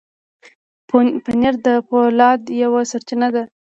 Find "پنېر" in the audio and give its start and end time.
1.25-1.55